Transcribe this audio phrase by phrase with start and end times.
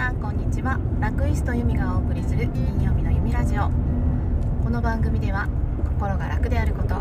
[0.00, 0.80] さんこんにちは。
[0.98, 3.68] ラクイストユミがお送りする金曜日の弓ラジオ。
[4.64, 5.46] この番組では
[5.84, 6.94] 心が楽であること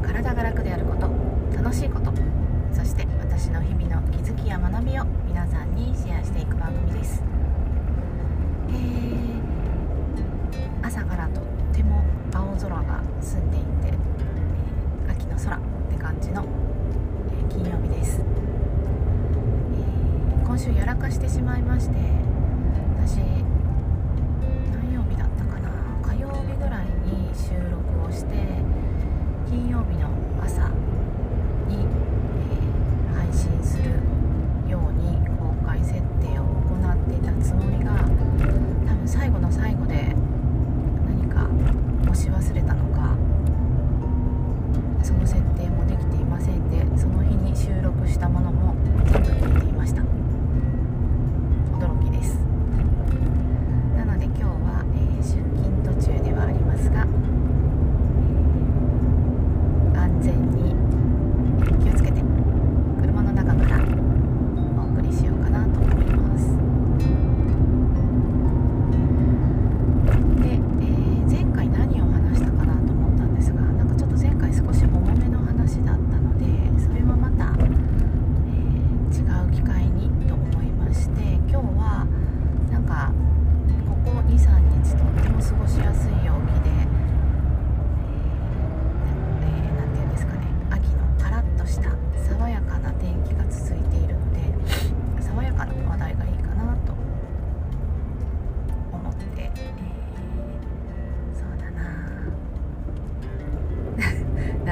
[0.00, 1.10] 体が楽であること
[1.54, 2.10] 楽しいこと
[2.72, 6.67] そして私の日々の気づきや学びを皆さんにシェアしていく番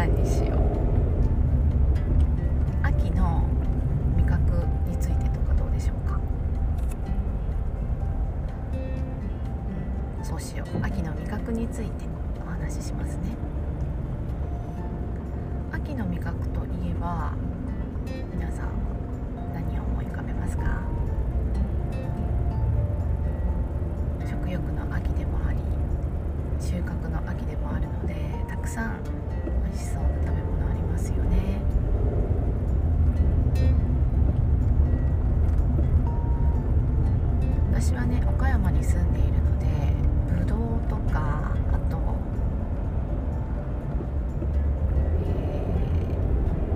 [0.06, 0.54] 何にしよ。
[0.54, 0.58] う
[2.86, 3.42] 秋の
[4.16, 6.20] 味覚についてとかどうでしょうか、
[10.18, 10.68] うん、そうしよう。
[10.80, 12.04] 秋の味覚について
[12.40, 13.36] お話ししますね。
[15.72, 17.32] 秋の味覚といえば
[18.32, 18.68] 皆さん
[19.52, 20.82] 何を思い浮かべますか？
[24.24, 25.58] 食欲の秋でもあり
[26.60, 28.14] 収穫の秋でもあるので
[28.48, 29.00] たくさん
[29.76, 31.60] しそうな食べ物ありますよね。
[37.70, 39.66] 私はね岡山に住んでいるので
[40.40, 41.98] ぶどうとかあと、
[45.26, 45.70] え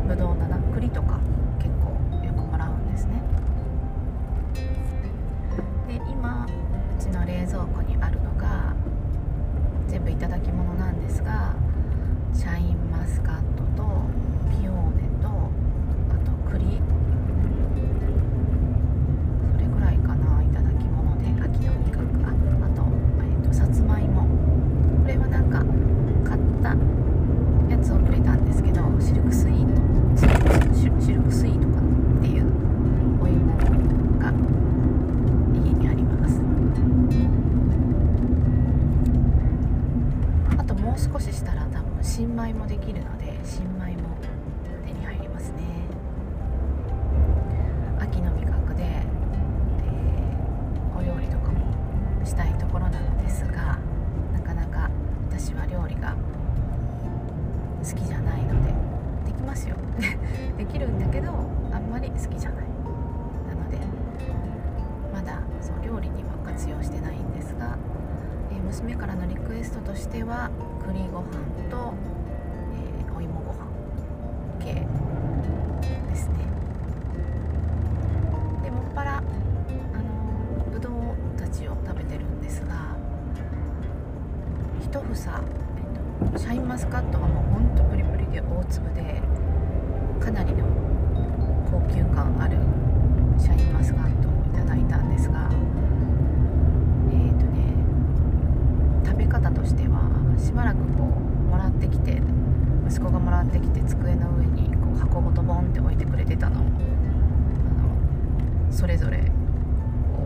[0.05, 1.19] ー、ぶどうだな栗とか
[1.59, 1.91] 結構
[2.25, 3.23] よくもらうんですね。
[5.89, 6.49] で今う
[7.03, 8.75] ちの冷蔵庫にあるのが
[9.89, 11.55] 全部いただき物なんですが
[12.35, 13.83] シャインマスカットと
[62.21, 62.65] 好きじゃない。
[63.49, 63.79] なので
[65.13, 67.79] まだそう料理には活用してないんですが、
[68.51, 70.51] えー娘からのリクエストとしては
[70.87, 71.33] 栗ご飯
[71.71, 71.95] と、
[72.75, 73.67] えーお芋ご飯
[74.61, 74.75] 系
[76.09, 76.35] ですね。
[78.63, 80.93] でもっぱらあのぶどう
[81.39, 82.97] たちを食べてるんですが
[84.81, 89.21] 一房、えっと、シャインマスカットはもうほんとプリプリで大粒で
[90.21, 90.65] かなりの
[91.71, 92.57] 高級感ある
[93.39, 95.49] シャインマスカットをいただいたんですが
[97.13, 97.75] えっ、とね
[99.05, 101.07] 食べ方としてはしばらくこう
[101.49, 102.21] もらってきて
[102.89, 106.73] 息子がもらってきて机の上にこう箱ごとボンって置いてくれてたのをあの
[108.73, 109.25] それぞれこ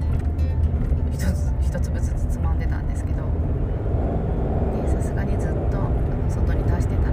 [0.01, 0.05] う
[1.15, 3.23] 一つ一粒ずつつまんでたんですけど
[4.89, 5.79] さすがにずっと
[6.31, 7.04] 外に出してた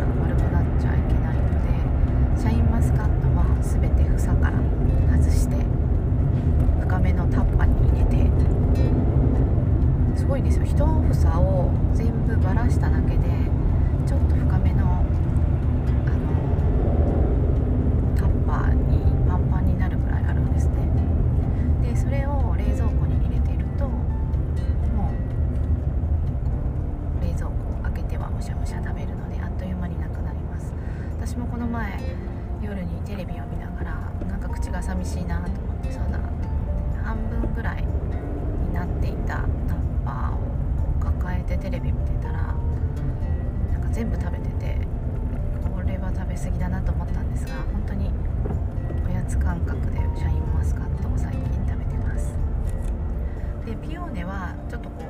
[54.69, 55.05] ちょっとこ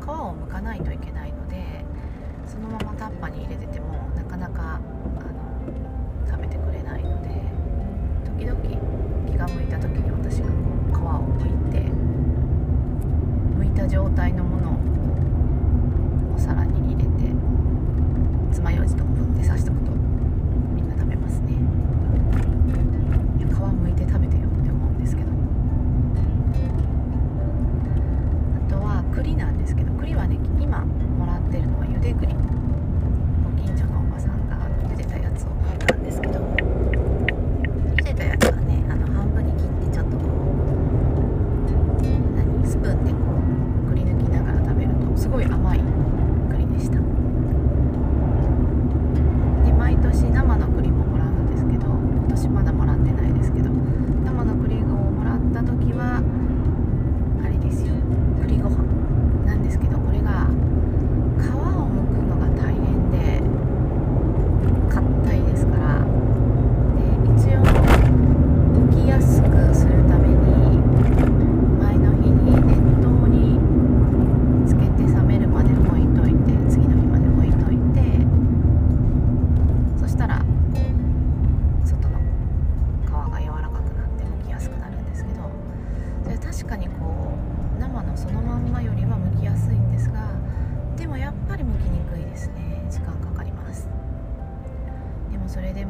[0.00, 1.84] う皮を剥かないといけないので
[2.46, 3.65] そのままタッパに入れて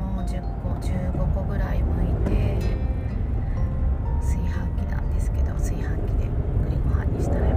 [0.06, 2.58] を10個15個ぐらい剥いて
[4.20, 6.28] 炊飯器なんですけど炊飯器で
[6.64, 7.55] 栗ご飯にしたら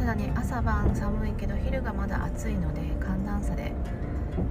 [0.00, 3.70] ただね朝晩寒いけど昼がまだ暑いので寒暖差で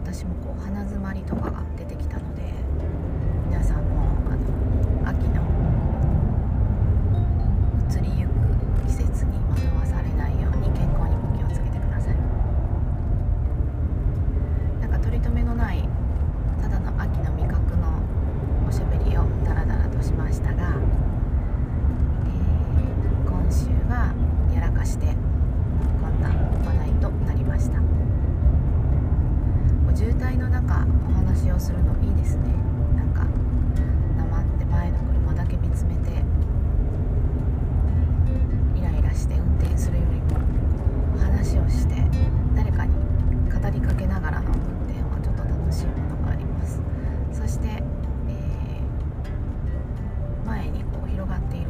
[0.06, 2.44] 私もこう鼻づまりとかが出てきたので
[3.48, 4.09] 皆さんも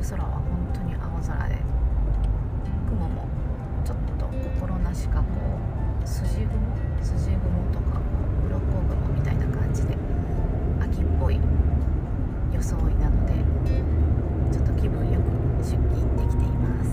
[0.01, 1.57] 空は本当に青空で。
[2.89, 3.27] 雲も
[3.85, 5.25] ちょっと心なしかこ
[6.03, 6.49] う筋雲
[7.03, 8.01] 筋雲とか
[8.47, 9.95] 鱗雲みたいな感じで
[10.81, 11.39] 秋っぽい
[12.51, 13.33] 装いなので
[14.51, 15.23] ちょっと気分よく
[15.59, 16.88] 出勤できています。